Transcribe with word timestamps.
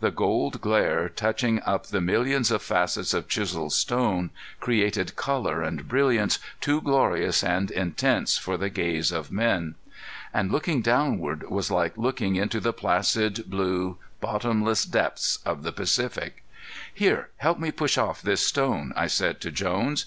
The 0.00 0.10
gold 0.10 0.60
glare 0.60 1.08
touching 1.08 1.62
up 1.62 1.86
the 1.86 2.02
millions 2.02 2.50
of 2.50 2.60
facets 2.60 3.14
of 3.14 3.26
chiseled 3.26 3.72
stone, 3.72 4.28
created 4.60 5.16
color 5.16 5.62
and 5.62 5.88
brilliance 5.88 6.38
too 6.60 6.82
glorious 6.82 7.42
and 7.42 7.70
intense 7.70 8.36
for 8.36 8.58
the 8.58 8.68
gaze 8.68 9.10
of 9.10 9.32
men. 9.32 9.76
And 10.34 10.52
looking 10.52 10.82
downward 10.82 11.48
was 11.48 11.70
like 11.70 11.96
looking 11.96 12.36
into 12.36 12.60
the 12.60 12.74
placid, 12.74 13.44
blue, 13.48 13.96
bottomless 14.20 14.84
depths 14.84 15.38
of 15.46 15.62
the 15.62 15.72
Pacific. 15.72 16.44
"Here, 16.92 17.30
help 17.38 17.58
me 17.58 17.70
push 17.72 17.96
off 17.96 18.20
this 18.20 18.46
stone," 18.46 18.92
I 18.94 19.06
said 19.06 19.40
to 19.40 19.50
Jones. 19.50 20.04